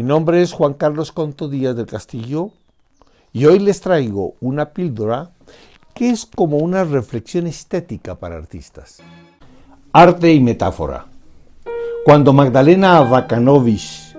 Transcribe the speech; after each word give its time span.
Mi 0.00 0.06
nombre 0.06 0.40
es 0.40 0.54
Juan 0.54 0.72
Carlos 0.72 1.12
Conto 1.12 1.46
Díaz 1.46 1.76
del 1.76 1.84
Castillo 1.84 2.52
y 3.34 3.44
hoy 3.44 3.58
les 3.58 3.82
traigo 3.82 4.32
una 4.40 4.70
píldora 4.70 5.32
que 5.92 6.08
es 6.08 6.24
como 6.24 6.56
una 6.56 6.84
reflexión 6.84 7.46
estética 7.46 8.14
para 8.14 8.36
artistas. 8.36 9.02
Arte 9.92 10.32
y 10.32 10.40
metáfora. 10.40 11.04
Cuando 12.06 12.32
Magdalena 12.32 12.96
Abakanovich, 12.96 14.16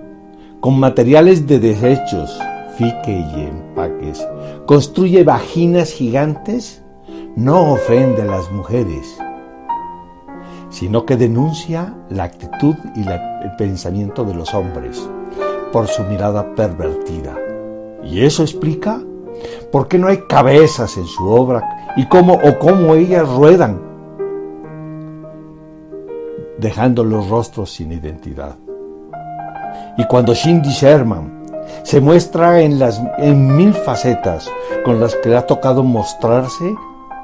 con 0.59 0.79
materiales 0.79 1.47
de 1.47 1.57
desechos, 1.57 2.39
fique 2.77 3.25
y 3.35 3.41
empaques, 3.41 4.23
construye 4.67 5.23
vaginas 5.23 5.93
gigantes, 5.93 6.83
no 7.35 7.71
ofende 7.73 8.21
a 8.21 8.25
las 8.25 8.51
mujeres, 8.51 9.17
sino 10.69 11.07
que 11.07 11.17
denuncia 11.17 11.97
la 12.11 12.25
actitud 12.25 12.75
y 12.95 12.99
el 12.99 13.55
pensamiento 13.57 14.23
de 14.23 14.35
los 14.35 14.53
hombres 14.53 15.09
por 15.71 15.87
su 15.87 16.03
mirada 16.03 16.55
pervertida. 16.55 17.35
¿Y 18.03 18.23
eso 18.23 18.43
explica 18.43 19.01
por 19.71 19.87
qué 19.87 19.97
no 19.97 20.07
hay 20.07 20.17
cabezas 20.27 20.97
en 20.97 21.05
su 21.05 21.29
obra 21.29 21.93
y 21.95 22.07
cómo 22.07 22.33
o 22.33 22.59
cómo 22.59 22.95
ellas 22.95 23.27
ruedan, 23.27 23.81
dejando 26.57 27.03
los 27.03 27.29
rostros 27.29 27.71
sin 27.71 27.91
identidad? 27.91 28.55
Y 29.97 30.05
cuando 30.05 30.35
Cindy 30.35 30.69
Sherman 30.69 31.41
se 31.83 32.01
muestra 32.01 32.61
en 32.61 32.79
las 32.79 33.01
en 33.17 33.55
mil 33.55 33.73
facetas 33.73 34.49
con 34.83 34.99
las 34.99 35.15
que 35.15 35.29
le 35.29 35.37
ha 35.37 35.45
tocado 35.45 35.83
mostrarse, 35.83 36.75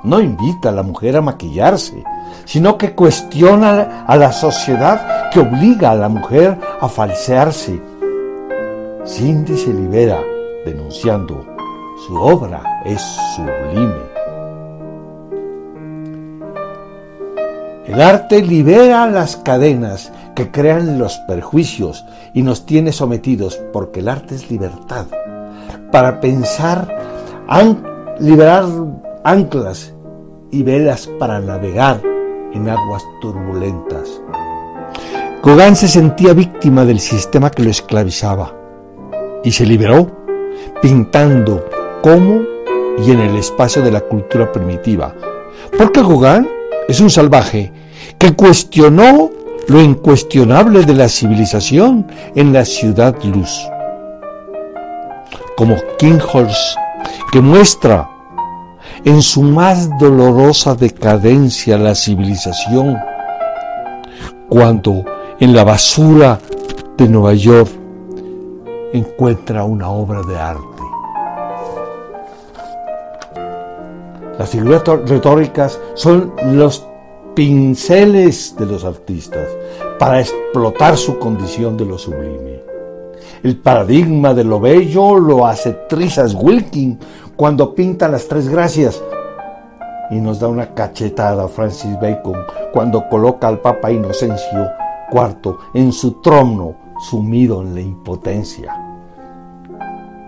no 0.03 0.21
invita 0.21 0.69
a 0.69 0.71
la 0.71 0.83
mujer 0.83 1.17
a 1.17 1.21
maquillarse, 1.21 2.03
sino 2.45 2.77
que 2.77 2.93
cuestiona 2.93 4.05
a 4.05 4.15
la 4.15 4.31
sociedad 4.31 5.29
que 5.31 5.39
obliga 5.39 5.91
a 5.91 5.95
la 5.95 6.07
mujer 6.07 6.57
a 6.79 6.87
falsearse 6.87 7.81
Cindy 9.07 9.55
se 9.55 9.73
libera 9.73 10.21
denunciando, 10.65 11.45
su 12.05 12.15
obra 12.15 12.81
es 12.83 13.01
sublime. 13.35 14.17
El 17.85 18.01
arte 18.01 18.41
libera 18.41 19.07
las 19.07 19.37
cadenas 19.37 20.11
que 20.35 20.51
crean 20.51 20.99
los 20.99 21.17
perjuicios 21.19 22.03
y 22.33 22.41
nos 22.41 22.65
tiene 22.65 22.91
sometidos, 22.91 23.57
porque 23.71 24.01
el 24.01 24.09
arte 24.09 24.35
es 24.35 24.51
libertad, 24.51 25.05
para 25.89 26.19
pensar, 26.19 26.93
liberar 28.19 28.65
anclas 29.23 29.93
y 30.51 30.63
velas 30.63 31.07
para 31.17 31.39
navegar 31.39 32.01
en 32.53 32.67
aguas 32.67 33.05
turbulentas. 33.21 34.21
Gauguin 35.41 35.77
se 35.77 35.87
sentía 35.87 36.33
víctima 36.33 36.83
del 36.83 36.99
sistema 36.99 37.49
que 37.49 37.63
lo 37.63 37.69
esclavizaba 37.69 38.56
y 39.43 39.51
se 39.51 39.65
liberó 39.65 40.25
pintando 40.81 41.65
cómo 42.01 42.41
y 43.05 43.11
en 43.11 43.19
el 43.19 43.35
espacio 43.35 43.81
de 43.81 43.91
la 43.91 44.01
cultura 44.01 44.51
primitiva. 44.51 45.13
Porque 45.77 46.01
Gauguin 46.01 46.47
es 46.87 46.99
un 46.99 47.09
salvaje 47.09 47.71
que 48.17 48.33
cuestionó 48.33 49.31
lo 49.67 49.81
incuestionable 49.81 50.83
de 50.83 50.93
la 50.93 51.09
civilización 51.09 52.07
en 52.35 52.53
la 52.53 52.65
ciudad 52.65 53.15
luz. 53.23 53.67
Como 55.55 55.75
Kinghorst, 55.97 56.77
que 57.31 57.41
muestra 57.41 58.09
en 59.03 59.21
su 59.21 59.41
más 59.41 59.89
dolorosa 59.99 60.75
decadencia 60.75 61.77
la 61.77 61.95
civilización, 61.95 62.97
cuando 64.49 65.03
en 65.39 65.53
la 65.53 65.63
basura 65.63 66.39
de 66.97 67.07
Nueva 67.07 67.33
York 67.33 67.69
encuentra 68.97 69.63
una 69.63 69.89
obra 69.89 70.21
de 70.23 70.37
arte. 70.37 70.83
Las 74.37 74.49
figuras 74.49 74.83
retóricas 74.85 75.79
son 75.95 76.33
los 76.51 76.85
pinceles 77.33 78.55
de 78.57 78.65
los 78.65 78.83
artistas 78.83 79.47
para 79.99 80.19
explotar 80.19 80.97
su 80.97 81.17
condición 81.17 81.77
de 81.77 81.85
lo 81.85 81.97
sublime. 81.97 82.61
El 83.43 83.57
paradigma 83.57 84.33
de 84.33 84.43
lo 84.43 84.59
bello 84.59 85.17
lo 85.17 85.45
hace 85.45 85.73
Trisas 85.87 86.33
Wilkin 86.33 86.99
cuando 87.35 87.75
pinta 87.75 88.07
las 88.07 88.27
tres 88.27 88.47
gracias 88.47 89.01
y 90.09 90.15
nos 90.15 90.39
da 90.39 90.47
una 90.47 90.73
cachetada 90.73 91.45
a 91.45 91.47
Francis 91.47 91.99
Bacon 91.99 92.37
cuando 92.73 93.07
coloca 93.09 93.47
al 93.47 93.59
Papa 93.59 93.91
Inocencio 93.91 94.67
IV 95.11 95.55
en 95.73 95.91
su 95.91 96.21
trono 96.21 96.75
sumido 97.09 97.61
en 97.61 97.75
la 97.75 97.81
impotencia. 97.81 98.86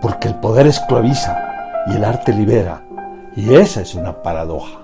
Porque 0.00 0.28
el 0.28 0.34
poder 0.36 0.66
esclaviza 0.66 1.36
y 1.86 1.96
el 1.96 2.04
arte 2.04 2.32
libera. 2.32 2.82
Y 3.36 3.54
esa 3.54 3.80
es 3.82 3.94
una 3.94 4.22
paradoja. 4.22 4.80